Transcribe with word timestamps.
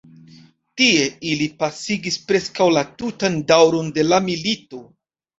Tie 0.79 1.01
ili 1.31 1.47
pasigis 1.59 2.17
preskaŭ 2.31 2.67
la 2.77 2.83
tutan 3.01 3.35
daŭron 3.51 3.93
de 3.99 4.07
la 4.07 4.19
milito. 4.31 4.81